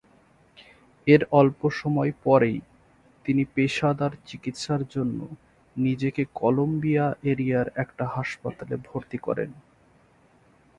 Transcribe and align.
এর 1.07 1.21
অল্পসময় 1.31 2.11
পরেই, 2.23 2.57
তিনি 3.25 3.45
পেশাদার 3.55 4.11
চিকিৎসার 4.25 4.81
জন্য 4.89 5.19
নিজেকে 5.75 6.23
কলম্বিয়া-এয়ারিয়ার 6.33 7.67
একটা 7.75 8.05
হাসপাতালে 8.07 8.75
ভর্তি 8.85 9.17
করেন। 9.17 9.49